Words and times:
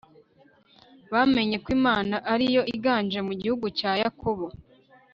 bamenye 1.13 1.55
ko 1.63 1.69
imana 1.77 2.15
ari 2.33 2.45
yo 2.55 2.61
iganje 2.75 3.19
mu 3.27 3.33
gihugu 3.41 3.65
cya 3.79 3.91
yakobo 4.01 4.45